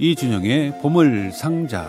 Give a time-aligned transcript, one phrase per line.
[0.00, 1.84] 이준영의 보물 상자.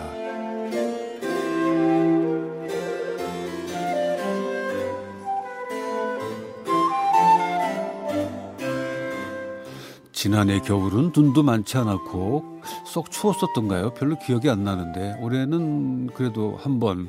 [10.12, 13.94] 지난해 겨울은 눈도 많지 않았고 쏙 추웠었던가요?
[13.94, 17.08] 별로 기억이 안 나는데 올해는 그래도 한번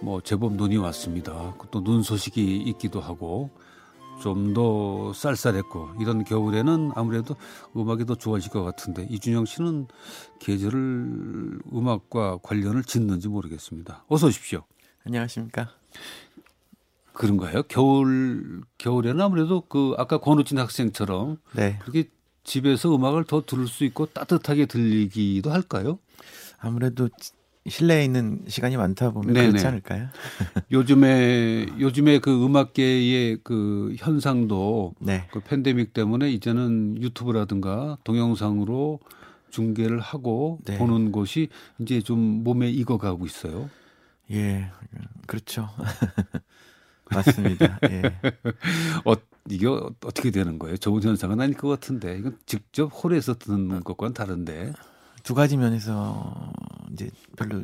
[0.00, 1.54] 뭐 제법 눈이 왔습니다.
[1.70, 3.50] 또 눈 소식이 있기도 하고
[4.20, 7.36] 좀 더 쌀쌀했고 이런 겨울에는 아무래도
[7.76, 9.86] 음악이 더 좋아질 것 같은데 이준영 씨는
[10.40, 14.04] 계절을 음악과 관련을 짓는지 모르겠습니다.
[14.08, 14.64] 어서 오십시오.
[15.06, 15.68] 안녕하십니까.
[17.12, 17.62] 그런가요?
[17.68, 21.78] 겨울 겨울에는 아무래도 그 아까 권우진 학생처럼 네.
[21.80, 22.10] 그렇게
[22.44, 25.98] 집에서 음악을 더 들을 수 있고 따뜻하게 들리기도 할까요?
[26.58, 27.08] 아무래도
[27.68, 29.48] 실내에 있는 시간이 많다 보면 네네.
[29.48, 30.08] 그렇지 않을까요?
[30.70, 35.26] 요즘에 요즘에 그 음악계의 그 현상도 네.
[35.30, 39.00] 그 팬데믹 때문에 이제는 유튜브라든가 동영상으로
[39.50, 40.76] 중계를 하고 네.
[40.76, 41.48] 보는 곳이
[41.78, 43.70] 이제 좀 몸에 익어가고 있어요.
[44.30, 44.70] 예,
[45.26, 45.68] 그렇죠.
[47.10, 47.80] 맞습니다.
[47.88, 48.02] 예.
[49.06, 49.14] 어,
[49.50, 50.76] 이게 어떻게 되는 거예요?
[50.76, 54.72] 좋은 현상은 아닐 것 같은데 이건 직접 홀에서 듣는 것과는 다른데.
[55.28, 56.50] 두 가지 면에서
[56.90, 57.62] 이제 별로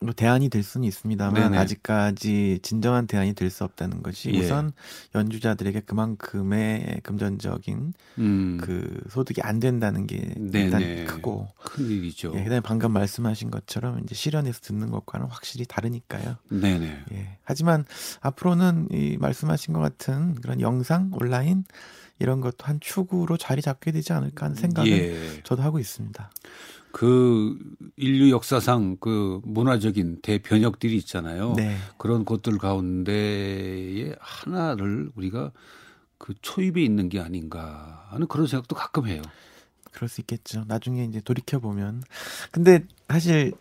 [0.00, 1.56] 뭐 대안이 될 수는 있습니다만 네네.
[1.56, 4.40] 아직까지 진정한 대안이 될 수 없다는 것이 예.
[4.40, 4.72] 우선
[5.14, 8.58] 연주자들에게 그만큼의 금전적인 음.
[8.60, 12.32] 그 소득이 안 된다는 게 일단 크고 큰 일이죠.
[12.34, 16.34] 예, 그다음에 방금 말씀하신 것처럼 이제 실현해서 듣는 것과는 확실히 다르니까요.
[16.50, 17.04] 네네.
[17.12, 17.38] 예.
[17.44, 17.84] 하지만
[18.22, 21.62] 앞으로는 이 말씀하신 것 같은 그런 영상 온라인
[22.18, 25.42] 이런 것도 한 축으로 자리 잡게 되지 않을까 하는 생각을 예.
[25.44, 26.30] 저도 하고 있습니다.
[26.98, 27.56] 그
[27.96, 31.52] 인류 역사상 그 문화적인 대변혁들이 있잖아요.
[31.56, 31.76] 네.
[31.96, 35.52] 그런 것들 가운데에 하나를 우리가
[36.18, 39.22] 그 초입에 있는 게 아닌가 하는 그런 생각도 가끔 해요.
[39.92, 40.64] 그럴 수 있겠죠.
[40.66, 42.02] 나중에 이제 돌이켜 보면.
[42.50, 43.52] 근데 사실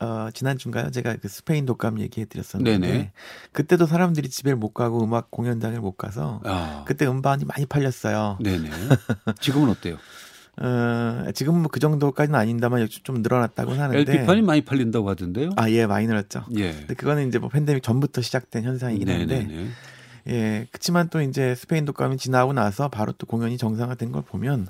[0.00, 0.90] 어, 지난주인가요?
[0.90, 3.12] 제가 그 스페인 독감 얘기해 드렸었는데 네네.
[3.52, 6.84] 그때도 사람들이 집에 못 가고 음악 공연장을 못 가서 아.
[6.86, 8.38] 그때 음반이 많이 팔렸어요.
[8.40, 8.70] 네네.
[9.42, 9.98] 지금은 어때요?
[10.60, 15.50] 어, 지금은 뭐그 정도까지는 아닌다만 좀 늘어났다고 하는데 LP판이 많이 팔린다고 하던데요.
[15.56, 16.44] 아, 예, 많이 늘었죠.
[16.56, 16.72] 예.
[16.72, 19.68] 근데 그거는 이제 뭐 팬데믹 전부터 시작된 현상이긴 한데 네네네.
[20.28, 24.66] 예, 그렇지만 또 이제 스페인 독감이 지나고 나서 바로 또 공연이 정상화된 걸 보면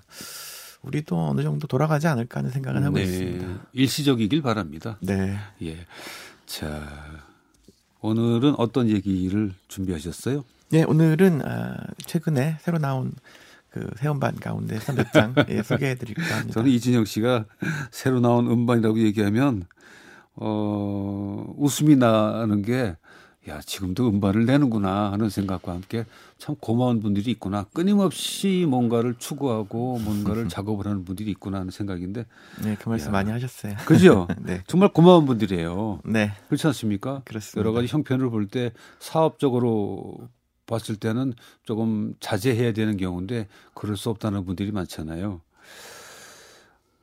[0.83, 3.03] 우리도 어느 정도 돌아가지 않을까 하는 생각은 하고 네.
[3.05, 3.47] 있습니다.
[3.73, 4.99] 일시적이길 바랍니다.
[5.01, 5.37] 네.
[5.63, 5.79] 예.
[6.47, 6.83] 자,
[8.01, 10.45] 오늘은 어떤 얘기를 준비하셨어요?
[10.71, 13.13] 네, 오늘은 아, 최근에 새로 나온
[13.71, 16.53] 그 새음반 가운데서 몇 장 예, 소개해드릴까 합니다.
[16.55, 17.45] 저는 이진영 씨가
[17.91, 19.65] 새로 나온 음반이라고 얘기하면
[20.35, 22.97] 어 웃음이 나는 게
[23.49, 26.05] 야, 지금도 음반을 내는구나 하는 생각과 함께
[26.37, 27.65] 참 고마운 분들이 있구나.
[27.73, 32.27] 끊임없이 뭔가를 추구하고 뭔가를 작업을 하는 분들이 있구나 하는 생각인데.
[32.63, 33.75] 네, 그 말씀 야, 많이 하셨어요.
[33.87, 34.29] 그죠?
[34.43, 34.63] 네.
[34.67, 36.01] 정말 고마운 분들이에요.
[36.05, 36.33] 네.
[36.49, 37.23] 그렇지 않습니까?
[37.25, 37.59] 그렇습니다.
[37.61, 40.19] 여러 가지 형편을 볼 때 사업적으로
[40.69, 41.33] 봤을 때는
[41.65, 45.41] 조금 자제해야 되는 경우인데 그럴 수 없다는 분들이 많잖아요.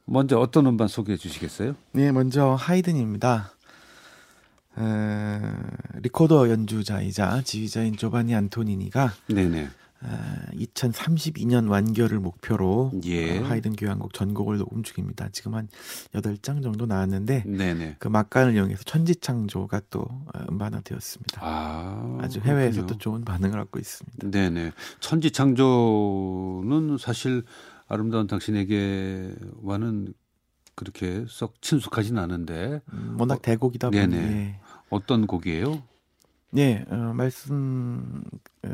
[0.05, 1.75] 먼저 어떤 음반 소개해 주시겠어요?
[1.91, 3.51] 네, 먼저 하이든입니다.
[4.77, 5.39] 에,
[6.01, 9.69] 리코더 연주자이자 지휘자인 조바니 안토니니가 네네.
[10.53, 13.39] 2032년 완결을 목표로 예.
[13.39, 15.29] 어, 하이든 교향곡 전곡을 녹음 중입니다.
[15.31, 15.67] 지금 한
[16.13, 17.97] 8장 정도 나왔는데 네네.
[17.99, 21.41] 그 막간을 이용해서 천지창조가 또 어, 음반화되었습니다.
[21.41, 24.29] 아, 주 해외에서 도 좋은 반응을 얻고 있습니다.
[24.29, 24.71] 네네.
[24.99, 27.44] 천지창조는 사실
[27.88, 30.13] 아름다운 당신에게와는
[30.75, 34.15] 그렇게 썩 친숙하진 않은데 음, 워낙 대곡이다 보니.
[34.15, 34.59] 예.
[34.89, 35.81] 어떤 곡이에요?
[36.51, 38.23] 네, 어, 말씀
[38.63, 38.69] 어,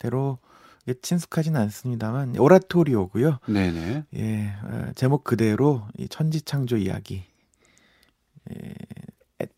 [0.00, 0.38] 대로
[1.02, 3.38] 친숙하지는 않습니다만 오라토리오고요.
[3.46, 4.04] 네네.
[4.16, 7.22] 예, 어, 제목 그대로 이 천지창조 이야기.
[8.50, 8.74] 예,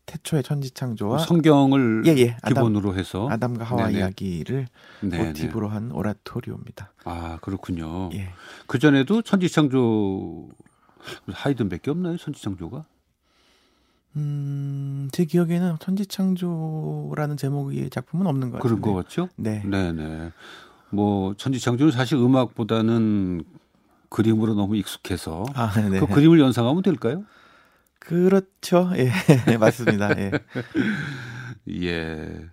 [0.05, 3.99] 태초의 천지창조와 성경을 예, 예, 기본으로 해서 아담과 하와 네네.
[3.99, 4.67] 이야기를
[5.01, 5.25] 네네.
[5.25, 6.93] 모티브로 한 오라토리오입니다.
[7.05, 8.11] 아 그렇군요.
[8.13, 8.29] 예.
[8.67, 10.49] 그 전에도 천지창조
[11.31, 12.17] 하이든밖에 없나요?
[12.17, 12.85] 천지창조가?
[14.15, 18.75] 음, 제 기억에는 천지창조라는 제목의 작품은 없는 것 같아요.
[18.75, 19.29] 그런 것 같죠?
[19.35, 19.63] 네.
[19.65, 20.31] 네네.
[20.91, 23.43] 뭐 천지창조는 사실 음악보다는
[24.09, 25.99] 그림으로 너무 익숙해서 아, 네.
[25.99, 27.23] 그 그림을 연상하면 될까요?
[27.97, 28.91] 그렇죠.
[29.49, 30.17] 예, 맞습니다.
[30.19, 30.31] 예.
[31.83, 32.45] 예.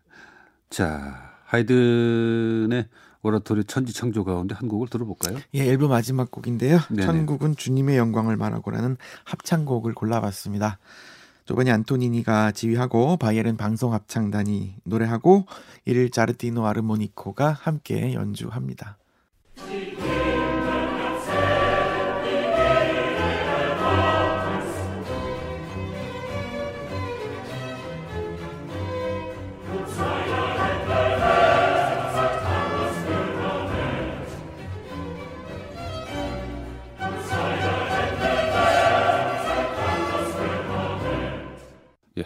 [0.71, 2.89] 자, 하이든의
[3.23, 5.39] 오라토리 천지창조 가운데 한 곡을 들어볼까요?
[5.55, 6.79] 예, 앨범 마지막 곡인데요.
[6.89, 7.03] 네네.
[7.03, 10.79] 천국은 주님의 영광을 말하고라는 합창곡을 골라봤습니다.
[11.51, 15.47] 조바니 안토니니가 지휘하고 바이에른 방송 합창단이 노래하고
[15.85, 18.99] 일 자르티노 아르모니코가 함께 연주합니다.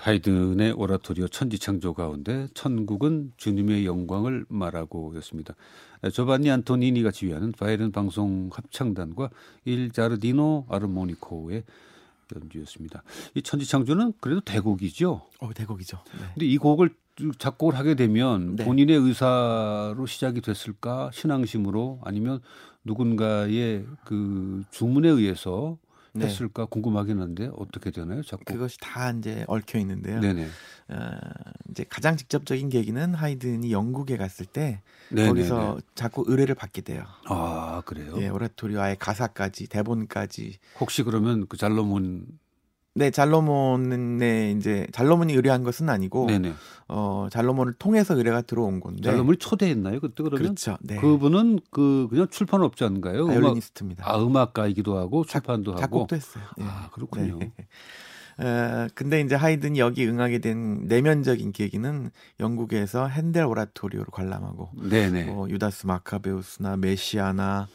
[0.04, 5.54] 하이든의 오라토리오 천지창조 가운데 천국은 주님의 영광을 말하고였습니다.
[6.04, 9.30] 예, 조반니 안토니니가 지휘하는 바이른 방송 합창단과
[9.64, 11.64] 일 자르디노 아르모니코의
[12.36, 13.02] 연주였습니다.
[13.34, 15.22] 이 천지창조는 그래도 대곡이죠.
[15.40, 15.98] 어, 대곡이죠.
[16.12, 16.26] 네.
[16.34, 16.90] 근데 이 곡을
[17.38, 18.64] 작곡을 하게 되면 네.
[18.64, 22.40] 본인의 의사로 시작이 됐을까 신앙심으로 아니면
[22.84, 25.78] 누군가의 그 주문에 의해서
[26.14, 26.26] 네.
[26.26, 28.22] 했을까 궁금하긴 한데 어떻게 되나요?
[28.22, 30.20] 자꾸 그것이 다 이제 얽혀 있는데요.
[30.20, 30.46] 네네.
[30.88, 31.10] 어,
[31.70, 34.80] 이제 가장 직접적인 계기는 하이든이 영국에 갔을 때
[35.10, 35.28] 네네네.
[35.28, 37.04] 거기서 자꾸 의뢰를 받게 돼요.
[37.26, 38.16] 아 그래요?
[38.18, 40.58] 예, 오라토리오아의 가사까지 대본까지.
[40.80, 42.26] 혹시 그러면 그 잘로몬
[42.96, 46.54] 네, 잘로몬의 이제 잘로몬이 의뢰한 것은 아니고 네네.
[46.86, 50.38] 어 잘로몬을 통해서 의뢰가 들어온 건데 잘로몬이 초대했나요 그때 그러면?
[50.38, 50.78] 그렇죠.
[50.80, 50.96] 네.
[51.00, 53.26] 그분은 그 그냥 출판업자인가요?
[53.26, 54.08] 바이올리니스트입니다.
[54.08, 56.44] 아 음악가이기도 하고 출판도 작, 하고 작곡도 했어요.
[56.56, 56.64] 네.
[56.68, 57.38] 아 그렇군요.
[57.40, 57.52] 네.
[58.38, 62.10] 어, 근데 이제 하이든이 여기 응하게 된 내면적인 계기는
[62.40, 65.24] 영국에서 핸델 오라토리오를 관람하고 네네.
[65.24, 67.68] 뭐 유다스 마카베우스나 메시아나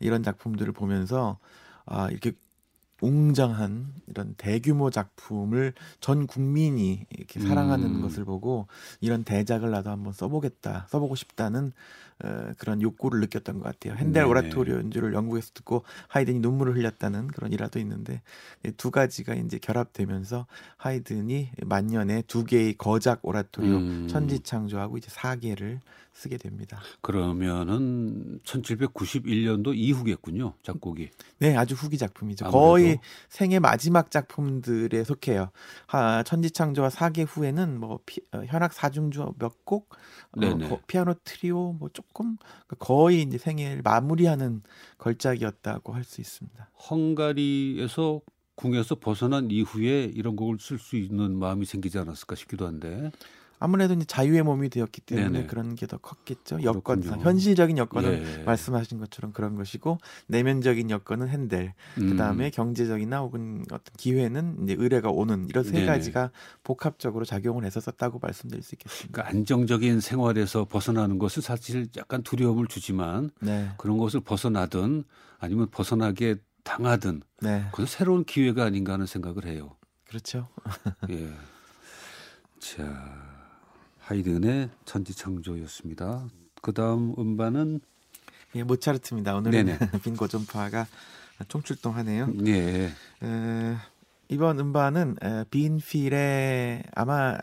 [0.00, 1.38] 이런 작품들을 보면서
[1.86, 2.32] 아 이렇게
[3.00, 8.02] 웅장한 이런 대규모 작품을 전 국민이 이렇게 사랑하는 음.
[8.02, 8.66] 것을 보고
[9.00, 11.72] 이런 대작을 나도 한번 써보겠다, 써보고 싶다는
[12.24, 13.94] 어, 그런 욕구를 느꼈던 것 같아요.
[13.98, 14.28] 핸델 네.
[14.28, 18.22] 오라토리오 연주를 영국에서 듣고 하이든이 눈물을 흘렸다는 그런 일화도 있는데
[18.76, 20.46] 두 가지가 이제 결합되면서
[20.78, 24.08] 하이든이 만년에 두 개의 거작 오라토리오 음.
[24.08, 25.80] 천지창조하고 이제 사개를
[26.16, 26.80] 쓰게 됩니다.
[27.02, 31.10] 그러면은 1791년도 이후겠군요, 작곡이.
[31.38, 32.46] 네, 아주 후기 작품이죠.
[32.46, 32.58] 아무래도.
[32.58, 32.98] 거의
[33.28, 35.50] 생애 마지막 작품들에 속해요.
[35.86, 39.90] 하, 천지창조와 사계 후에는 뭐 피, 어, 현악 사중주 몇 곡,
[40.38, 44.62] 어, 피아노 트리오 뭐 조금 그러니까 거의 이제 생애를 마무리하는
[44.98, 46.70] 걸작이었다고 할 수 있습니다.
[46.90, 48.20] 헝가리에서
[48.54, 53.10] 궁에서 벗어난 이후에 이런 곡을 쓸 수 있는 마음이 생기지 않았을까 싶기도 한데.
[53.58, 55.46] 아무래도 이제 자유의 몸이 되었기 때문에 네네.
[55.46, 56.62] 그런 게 더 컸겠죠.
[56.62, 58.42] 여건상 현실적인 여건은 예.
[58.44, 61.74] 말씀하신 것처럼 그런 것이고 내면적인 여건은 핸델.
[61.98, 62.10] 음.
[62.10, 65.86] 그다음에 경제적이나 혹은 어떤 기회는 이제 의뢰가 오는 이런 세.
[65.86, 66.30] 가지가
[66.64, 69.12] 복합적으로 작용을 해서 썼다고 말씀드릴 수 있겠습니다.
[69.12, 73.70] 그러니까 안정적인 생활에서 벗어나는 것은 사실 약간 두려움을 주지만 네.
[73.78, 75.04] 그런 것을 벗어나든
[75.38, 77.66] 아니면 벗어나게 당하든 네.
[77.70, 79.76] 그건 새로운 기회가 아닌가 하는 생각을 해요.
[80.08, 80.48] 그렇죠.
[81.10, 81.30] 예.
[82.58, 83.35] 자.
[84.06, 86.28] 하이든의 천지창조였습니다.
[86.62, 87.80] 그 다음 음반은
[88.54, 89.34] 예, 모차르트입니다.
[89.34, 89.66] 오늘은
[90.04, 90.86] 빈 고전파가
[91.48, 92.32] 총출동하네요.
[92.46, 92.92] 예.
[93.22, 93.76] 에,
[94.28, 95.16] 이번 음반은
[95.50, 97.38] 빈필의 아마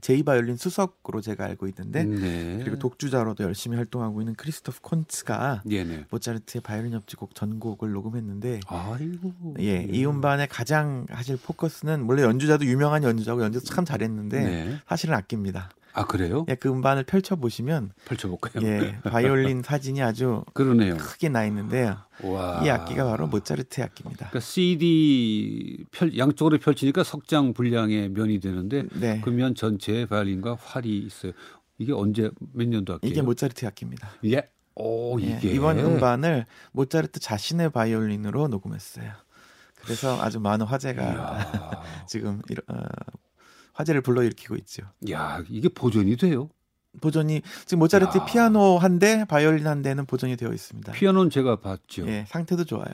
[0.00, 2.58] 제이 바이올린 수석으로 제가 알고 있는데 네.
[2.60, 6.06] 그리고 독주자로도 열심히 활동하고 있는 크리스토프 콘츠가 네네.
[6.10, 9.32] 모차르트의 바이올린 협주곡 전곡을 녹음했는데 아이고.
[9.60, 14.76] 예, 이 음반의 가장 사실 포커스는 원래 연주자도 유명한 연주자고 연주 참 잘했는데 네.
[14.88, 15.70] 사실은 악기입니다.
[15.94, 16.46] 아 그래요?
[16.48, 18.66] 예, 그 음반을 펼쳐 보시면 펼쳐 볼까요?
[18.66, 20.96] 예, 바이올린 사진이 아주 그러네요.
[20.96, 21.98] 크게 나 있는데요.
[22.22, 22.62] 와.
[22.64, 24.28] 이 악기가 바로 모차르트 악기입니다.
[24.30, 29.20] 그러니까 CD 펼, 양쪽으로 펼치니까 석장 분량의 면이 되는데 네.
[29.22, 31.32] 그면 전체에 바이올린과 활이 있어요.
[31.78, 33.12] 이게 언제 몇 년도 악기예요?
[33.12, 34.10] 이게 모차르트 악기입니다.
[34.26, 34.48] 예.
[34.74, 39.12] 오 예, 이게 예, 이번 음반을 모차르트 자신의 바이올린으로 녹음했어요.
[39.82, 42.76] 그래서 아주 많은 화제가 지금 어,
[43.82, 44.82] 화제를 불러일으키고 있죠.
[45.10, 46.48] 야, 이게 보존이 돼요?
[47.00, 48.24] 보존이 지금 모차르트 야.
[48.24, 50.92] 피아노 한 대, 바이올린 한 대는 보존이 되어 있습니다.
[50.92, 52.06] 피아노는 제가 봤죠.
[52.06, 52.86] 예, 상태도 좋아요.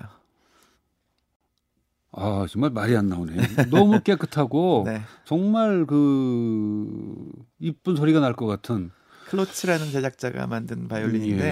[2.12, 3.36] 아, 정말 말이 안 나오네.
[3.70, 5.02] 너무 깨끗하고 네.
[5.24, 7.28] 정말 그
[7.60, 8.90] 이쁜 소리가 날 것 같은
[9.28, 11.44] 클로츠라는 제작자가 만든 바이올린인데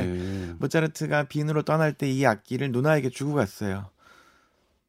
[0.48, 0.54] 예.
[0.58, 3.90] 모차르트가 빈으로 떠날 때 이 악기를 누나에게 주고 갔어요.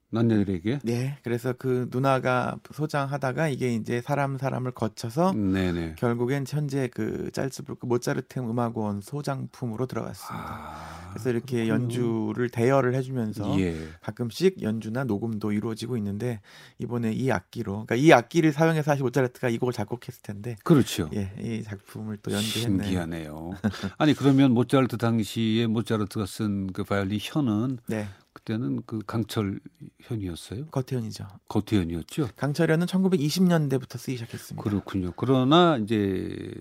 [0.10, 0.80] 남녀들에게?
[0.84, 1.18] 네.
[1.24, 5.96] 그래서 그 누나가 소장하다가 이게 이제 사람 사람을 거쳐서 네네.
[5.98, 10.46] 결국엔 현재 그 짤츠부르크 모차르트 음악원 소장품으로 들어갔습니다.
[10.48, 11.74] 아, 그래서 이렇게 그렇군요.
[11.74, 13.76] 연주를 대여를 해주면서 예.
[14.02, 16.40] 가끔씩 연주나 녹음도 이루어지고 있는데
[16.80, 21.10] 이번에 이 악기로 그러니까 이 악기를 사용해서 사실 모차르트가 이 곡을 작곡했을 텐데 그렇죠.
[21.14, 22.84] 예, 이 작품을 또 연주했네요.
[22.84, 23.52] 신기하네요.
[23.98, 28.08] 아니 그러면 모차르트 당시에 모차르트가 쓴 그 바이올린 현은 네.
[28.38, 29.60] 그때는 그 강철
[30.02, 30.68] 현이었어요.
[30.68, 31.28] 거태현이죠.
[31.50, 32.30] 거태현이었죠.
[32.36, 34.62] 강철현은 1920년대부터 쓰기 시작했습니다.
[34.62, 35.12] 그렇군요.
[35.16, 36.54] 그러나 이제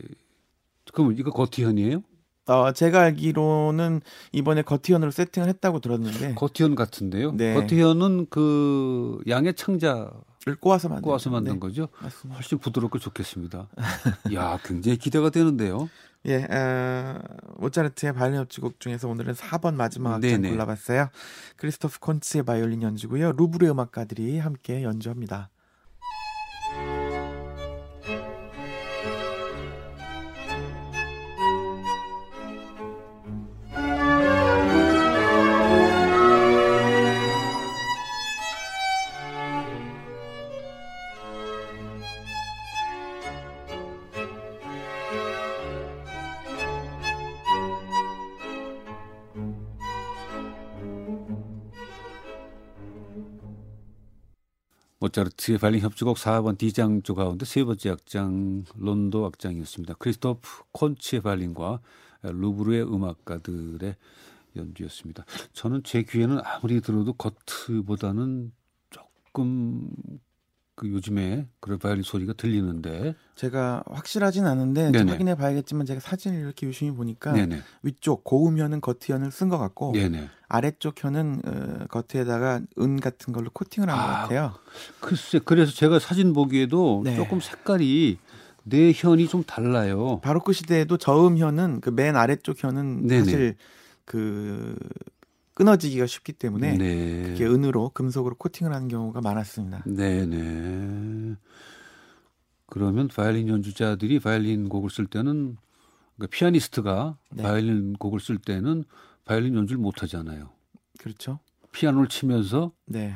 [0.95, 2.03] 그럼 이거 거태현이에요?
[2.47, 4.01] 어, 제가 알기로는
[4.33, 7.33] 이번에 거티현으로 세팅을 했다고 들었는데 거티현 같은데요.
[7.33, 7.55] 네.
[7.55, 11.59] 거티현은 그 양의 창자를 꼬아서 만든, 꼬아서 만든 네.
[11.59, 11.89] 거죠.
[12.01, 12.37] 맞습니다.
[12.37, 13.69] 훨씬 부드럽고 좋겠습니다.
[14.33, 15.91] 야, 굉장히 기대가 되는데요.
[16.27, 17.21] 예, 어,
[17.57, 21.09] 모차르트의 바이올린 협주곡 중에서 오늘은 4번 마지막 악장 골라봤어요.
[21.57, 23.33] 크리스토프 콘츠의 바이올린 연주고요.
[23.33, 25.51] 루브르 음악가들이 함께 연주합니다.
[55.17, 59.95] 모차르트의 발린 협주곡 4번 D장조 가운데 세 번째 악장 론도 악장이었습니다.
[59.95, 61.81] 크리스토프 콘치의 발린과
[62.23, 63.97] 루브르의 음악가들의
[64.57, 65.25] 연주였습니다.
[65.53, 68.53] 저는 제 귀에는 아무리 들어도 겉보다는
[68.91, 69.89] 조금
[70.77, 76.91] 그 요즘에 그런 바이올린 소리가 들리는데 제가 확실하진 않은데 확인해 봐야겠지만 제가 사진을 이렇게 유심히
[76.93, 77.61] 보니까 네네.
[77.83, 80.29] 위쪽 고음현은 겉현을 쓴 것 같고 네네.
[80.49, 84.53] 아래쪽 현은 어, 겉에다가 은 같은 걸로 코팅을 한것 아, 같아요.
[85.01, 87.17] 글쎄 그래서 제가 사진 보기에도 네.
[87.17, 88.19] 조금 색깔이
[88.65, 90.21] 내 현이 좀 달라요.
[90.21, 93.25] 바로크 시대에도 저음 현은 그 맨 아래쪽 현은 네네.
[93.25, 93.57] 사실
[94.05, 94.77] 그
[95.57, 97.23] 끊어지기가 쉽기 때문에 네.
[97.23, 99.85] 그게 은으로 금속으로 코팅을 하는 경우가 많았습니다.
[99.87, 101.35] 네 네.
[102.67, 105.57] 그러면 바이올린 연주자들이 바이올린 곡을 쓸 때는
[106.17, 107.43] 그러니까 피아니스트가 네.
[107.43, 108.85] 바이올린 곡을 쓸 때는
[109.25, 110.51] 바이올린 연주를 못 하잖아요.
[110.99, 111.41] 그렇죠.
[111.73, 113.15] 피아노를 치면서 네.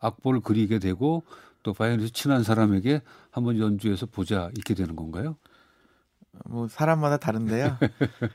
[0.00, 1.22] 악보를 그리게 되고
[1.62, 5.36] 또 바이올린에서 친한 사람에게 한번 연주해서 보자 이렇게 되는 건가요?
[6.46, 7.78] 뭐 사람마다 다른데요.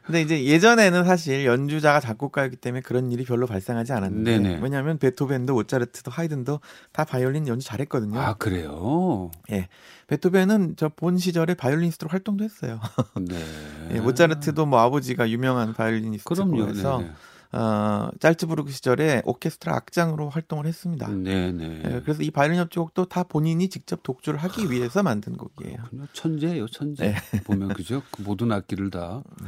[0.06, 4.60] 근데 이제 예전에는 사실 연주자가 작곡가였기 때문에 그런 일이 별로 발생하지 않았는데 네네.
[4.62, 6.60] 왜냐하면 베토벤도 모차르트도 하이든도
[6.92, 8.20] 다 바이올린 연주 잘했거든요.
[8.20, 9.32] 아 그래요?
[9.52, 9.68] 예,
[10.08, 12.80] 베토벤은 저 본 시절에 바이올리니스트로 활동도 했어요.
[13.20, 13.36] 네.
[13.96, 17.12] 예, 모차르트도 뭐 아버지가 유명한 바이올리니스트고 해서 네네.
[17.54, 21.08] 어, 짤츠부르크 시절에 오케스트라 악장으로 활동을 했습니다.
[21.08, 21.52] 네네.
[21.52, 25.78] 네, 그래서 이 바이올린 협주곡도 다 본인이 직접 독주를 하기 위해서 만든 곡이에요.
[25.78, 26.08] 그렇군요.
[26.14, 27.12] 천재예요, 천재.
[27.12, 27.16] 네.
[27.46, 28.02] 보면 그죠?
[28.12, 29.24] 그 모든 악기를 다.
[29.42, 29.48] 네.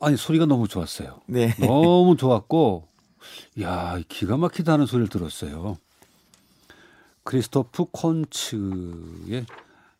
[0.00, 1.20] 아니 소리가 너무 좋았어요.
[1.26, 1.54] 네.
[1.58, 2.88] 너무 좋았고,
[3.60, 5.76] 야 기가 막히다는 소리를 들었어요.
[7.24, 9.44] 크리스토프 콘츠의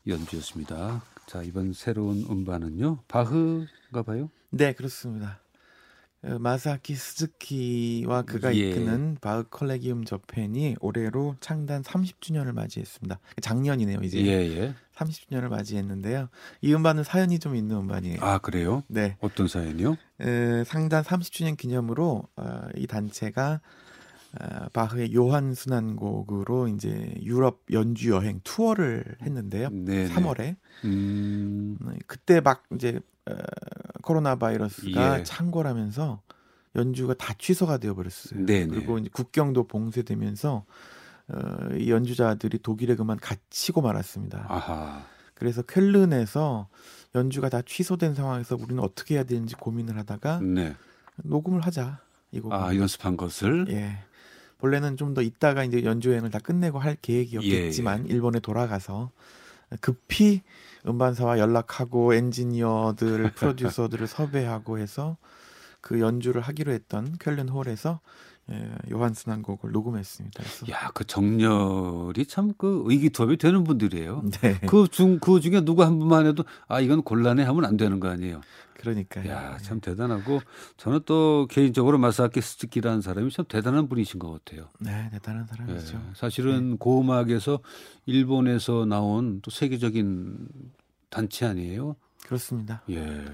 [0.07, 1.03] 연주였습니다.
[1.27, 4.31] 자 이번 새로운 음반은요 바흐가 봐요?
[4.51, 5.41] 네 그렇습니다.
[6.23, 8.71] 어, 마사키 스즈키와 그가 예.
[8.71, 13.19] 이끄는 바흐 컬레기움 저펜이 올해로 창단 30주년을 맞이했습니다.
[13.41, 14.25] 작년이네요, 이제.
[14.25, 14.75] 예, 예.
[14.95, 16.29] 30주년을 맞이했는데요.
[16.63, 18.19] 이 음반은 사연이 좀 있는 음반이에요.
[18.21, 18.83] 아, 그래요?
[18.89, 19.17] 네.
[19.21, 19.97] 어떤 사연이요?
[20.21, 23.61] 에, 상단 30주년 기념으로 어, 이 단체가
[24.41, 29.71] 어, 바흐의 요한 순환곡으로 이제 유럽 연주 여행 투어를 했는데요.
[29.71, 30.15] 네네.
[30.15, 30.57] 3월에.
[30.85, 31.79] 음...
[31.81, 33.16] 네, 그때 막 이제 어,
[34.03, 35.23] 코로나 바이러스가 예.
[35.25, 36.23] 창궐하면서
[36.77, 38.45] 연주가 다 취소가 되어 버렸어요.
[38.47, 40.65] 그리고 이제 국경도 봉쇄되면서
[41.29, 44.47] 어, 이 연주자들이 독일에 그만 갇히고 말았습니다.
[44.49, 45.05] 아하.
[45.35, 46.69] 그래서 쾰른에서
[47.15, 50.75] 연주가 다 취소된 상황에서 우리는 어떻게 해야 되는지 고민을 하다가 네.
[51.17, 52.49] 녹음을 하자 이거.
[52.55, 53.67] 아 연습한 것을.
[53.71, 53.99] 예.
[54.61, 58.15] 원래는 좀 더 있다가 이제 연주 여행을 다 끝내고 할 계획이었겠지만 예, 예.
[58.15, 59.11] 일본에 돌아가서
[59.81, 60.43] 급히
[60.87, 65.17] 음반사와 연락하고 엔지니어들, 프로듀서들을 섭외하고 해서
[65.81, 68.01] 그 연주를 하기로 했던 쾰른 홀에서
[68.53, 70.45] 예, 요한스난 곡을 녹음했습니다.
[70.71, 74.23] 야, 그 정렬이 참 그 의기투합이 되는 분들이에요.
[74.41, 74.61] 네.
[74.67, 78.09] 그 중, 그 중에 누구 한 분만 해도 아, 이건 곤란해 하면 안 되는 거
[78.09, 78.41] 아니에요.
[78.75, 79.29] 그러니까요.
[79.31, 80.41] 야, 참 대단하고
[80.77, 84.69] 저는 또 개인적으로 마사키 스즈키라는 사람이 참 대단한 분이신 것 같아요.
[84.79, 85.97] 네, 대단한 사람이죠.
[85.97, 86.77] 네, 사실은 네.
[86.79, 87.59] 고음악에서
[88.05, 90.49] 일본에서 나온 또 세계적인
[91.11, 91.97] 단체 아니에요?
[92.25, 92.83] 그렇습니다.
[92.91, 93.25] 예.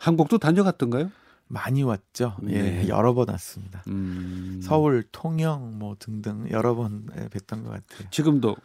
[0.00, 1.10] 한국도 다녀갔던가요?
[1.48, 2.36] 많이 왔죠.
[2.48, 2.82] 예, 네.
[2.84, 3.82] 예, 여러 번 왔습니다.
[3.88, 4.60] 음...
[4.62, 8.10] 서울, 통영 뭐 등등 여러 번 뵀던 것 같아요.
[8.10, 8.56] 지금도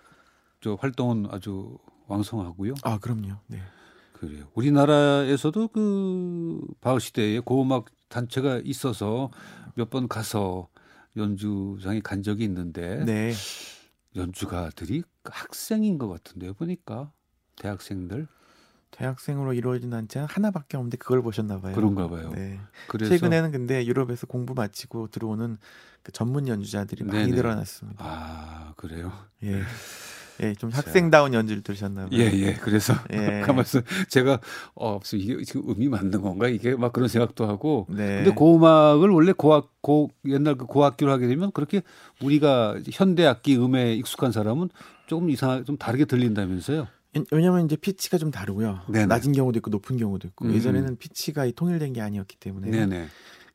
[0.61, 2.73] 저 활동은 아주 왕성하고요.
[2.83, 3.35] 아, 그럼요.
[3.47, 3.59] 네.
[4.13, 4.45] 그래요.
[4.53, 9.31] 우리나라에서도 그 바흐 시대에 고음악 단체가 있어서
[9.75, 10.67] 몇 번 가서
[11.17, 13.33] 연주장에 간 적이 있는데 네.
[14.15, 16.53] 연주가들이 학생인 것 같은데요.
[16.53, 17.11] 보니까
[17.57, 18.27] 대학생들.
[18.91, 21.73] 대학생으로 이루어진 단체는 하나밖에 없는데 그걸 보셨나 봐요.
[21.73, 22.31] 그런가 봐요.
[22.35, 22.59] 네.
[22.87, 25.57] 그래서 최근에는 근데 유럽에서 공부 마치고 들어오는
[26.03, 27.35] 그 전문 연주자들이 많이 네네.
[27.35, 28.03] 늘어났습니다.
[28.05, 29.11] 아 그래요?
[29.43, 29.61] 예.
[30.43, 32.19] 예, 좀 학생다운 연주를 들으셨나 봐요.
[32.19, 32.53] 예, 예.
[32.53, 33.41] 그래서 예.
[33.45, 34.39] 가만있어 제가
[34.75, 37.85] 어, 이게 지금 음이 맞는 건가 이게 막 그런 생각도 하고.
[37.89, 38.23] 네.
[38.23, 41.81] 근데 고음악을 원래 고악 고 옛날 그 고악기로 하게 되면 그렇게
[42.21, 44.69] 우리가 현대 악기 음에 익숙한 사람은
[45.07, 46.87] 조금 이상 좀 다르게 들린다면서요?
[47.31, 48.81] 왜냐하면 이제 피치가 좀 다르고요.
[48.87, 49.05] 네네.
[49.07, 50.53] 낮은 경우도 있고 높은 경우도 있고 음.
[50.53, 53.07] 예전에는 피치가 통일된 게 아니었기 때문에 네네.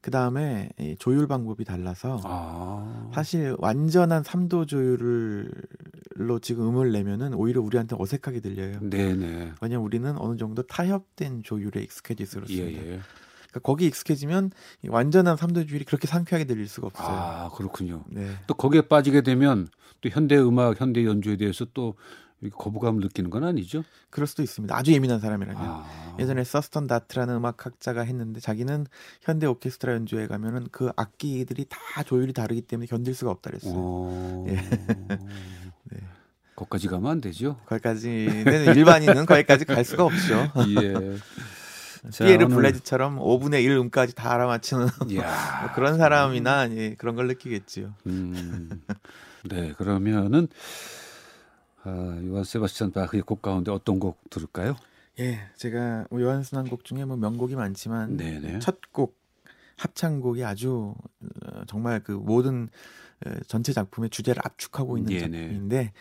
[0.03, 3.11] 그 다음에 조율 방법이 달라서 아.
[3.13, 8.79] 사실 완전한 3도 조율로 지금 음을 내면은 오히려 우리한테 어색하게 들려요.
[8.83, 9.55] 네네.
[9.61, 12.55] 왜냐면 우리는 어느 정도 타협된 조율에 익숙해져 있었습니다.
[12.55, 13.01] 예, 예.
[13.51, 14.53] 그러니까 거기 익숙해지면
[14.89, 17.17] 완전한 3도 조율이 그렇게 상쾌하게 들릴 수가 없어요.
[17.17, 18.05] 아 그렇군요.
[18.09, 18.31] 네.
[18.47, 19.67] 또 거기에 빠지게 되면
[20.03, 21.95] 또 현대 음악, 현대 연주에 대해서 또
[22.57, 23.83] 거부감을 느끼는 건 아니죠?
[24.11, 24.77] 그럴 수도 있습니다.
[24.77, 25.63] 아주 예민한 사람이라면.
[25.63, 26.17] 아.
[26.19, 28.87] 예전에 서스턴 다트라는 음악학자가 했는데 자기는
[29.23, 34.45] 현대 오케스트라 연주회 가면은 그 악기들이 다 조율이 다르기 때문에 견딜 수가 없다 그랬어요.
[34.49, 34.57] 예.
[35.91, 35.99] 네.
[36.55, 37.57] 거기까지 가면 안 되죠.
[37.67, 40.53] 거기까지는 일반인은 거기까지 갈 수가 없죠.
[40.83, 41.19] 예.
[42.17, 42.57] 피에르 오늘...
[42.57, 47.95] 블레즈처럼 5분의 1 음까지 다 알아맞히는 뭐 그런 사람이나 예, 그런 걸 느끼겠지요.
[48.07, 48.83] 음.
[49.45, 50.49] 네, 그러면은
[51.87, 54.77] 아, 요한 세바스찬 바흐의 곡 가운데 어떤 곡 들을까요?
[55.21, 58.17] 예, 제가 뭐 요한 순환곡 중에 뭐 명곡이 많지만
[58.59, 59.17] 첫 곡
[59.77, 60.95] 합창곡이 아주
[61.45, 62.69] 어, 정말 그 모든 어,
[63.47, 65.21] 전체 작품의 주제를 압축하고 있는 네네.
[65.21, 65.93] 작품인데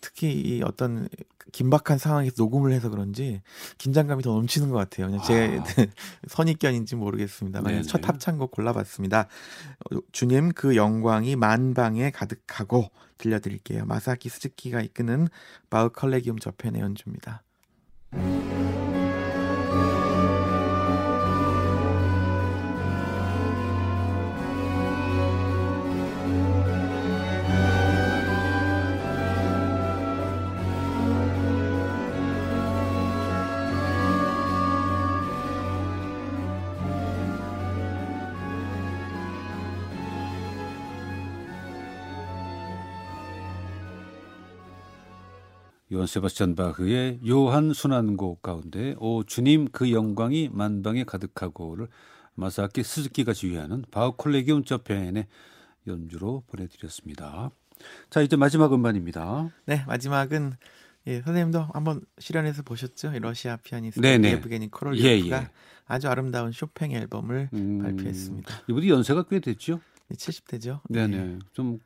[0.00, 1.08] 특히 이 어떤
[1.52, 3.40] 긴박한 상황에서 녹음을 해서 그런지
[3.78, 5.06] 긴장감이 더 넘치는 것 같아요.
[5.06, 5.64] 그냥 제 아.
[6.28, 9.20] 선입견인지 모르겠습니다만 첫 합창곡 골라봤습니다.
[9.20, 13.84] 어, 주님 그 영광이 만방에 가득하고 들려드릴게요.
[13.86, 15.28] 마사키 스즈키가 이끄는
[15.70, 17.42] 바우 컬레기움 저편의 연주입니다.
[45.92, 51.88] 요한 세바스찬 바흐의 요한 순환곡 가운데 오 주님 그 영광이 만방에 가득하고를
[52.34, 55.26] 마사키 스즈키가 지휘하는 바흐 콜레기움 저편의
[55.86, 57.50] 연주로 보내드렸습니다.
[58.08, 59.50] 자 이제 마지막 음반입니다.
[59.66, 60.54] 네 마지막은
[61.08, 63.12] 예, 선생님도 한번 실현해서 보셨죠?
[63.18, 65.50] 러시아 피아니스트 예브게니 코롤리오프가 예, 예.
[65.86, 68.62] 아주 아름다운 쇼팽 앨범을 음, 발표했습니다.
[68.68, 69.80] 이분이 연세가 꽤 됐죠?
[70.08, 70.80] 네, 70대죠.
[70.88, 71.16] 네네.
[71.16, 71.38] 네.
[71.52, 71.80] 좀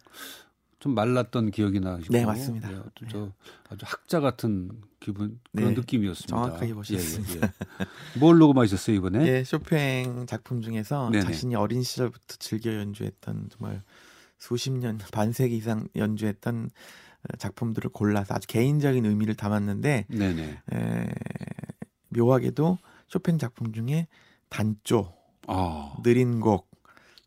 [0.78, 2.68] 좀 말랐던 기억이 나시고 네 맞습니다.
[2.68, 2.76] 네,
[3.10, 3.32] 저
[3.68, 6.28] 아주 학자 같은 기분 그런 네, 느낌이었습니다.
[6.36, 7.32] 정확하게 보셨습니다.
[7.32, 7.50] 예, 예, 예.
[8.20, 9.26] 뭘 녹음하셨어요 이번에?
[9.26, 11.24] 예, 쇼팽 작품 중에서 네네.
[11.24, 13.82] 자신이 어린 시절부터 즐겨 연주했던 정말
[14.38, 16.70] 수십 년 반세기 이상 연주했던
[17.38, 20.58] 작품들을 골라서 아주 개인적인 의미를 담았는데 네네.
[20.72, 21.06] 에,
[22.10, 24.08] 묘하게도 쇼팽 작품 중에
[24.48, 25.12] 단조,
[25.48, 25.96] 아.
[26.02, 26.65] 느린 곡,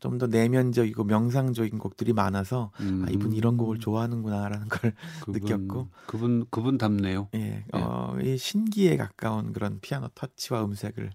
[0.00, 3.04] 좀 더 내면적이고 명상적인 곡들이 많아서 음.
[3.06, 7.28] 아, 이분 이런 곡을 좋아하는구나라는 걸 그분, 느꼈고 그분 그분 답네요.
[7.34, 7.64] 예, 예.
[7.72, 11.10] 어, 이 신기에 가까운 그런 피아노 터치와 음색을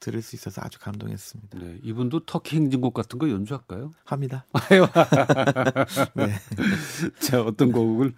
[0.00, 1.58] 들을 수 있어서 아주 감동했습니다.
[1.58, 3.92] 네, 이분도 터키 행진곡 같은 거 연주할까요?
[4.04, 4.44] 합니다.
[6.14, 6.34] 네.
[7.20, 8.14] 자, 어떤 곡을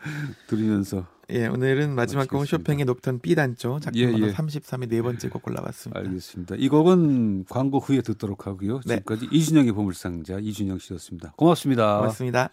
[0.46, 4.32] 들으면서 예, 오늘은 마지막 곡은 쇼팽의 녹턴 B 단조 작품 예, 예.
[4.32, 6.00] 33의 네 번째 곡 골라봤습니다.
[6.00, 6.56] 알겠습니다.
[6.58, 8.80] 이 곡은 광고 후에 듣도록 하고요.
[8.86, 8.96] 네.
[8.96, 9.36] 지금까지 네.
[9.36, 11.32] 이준영의 보물상자 이준영 씨였습니다.
[11.36, 11.98] 고맙습니다.
[11.98, 12.50] 고맙습니다.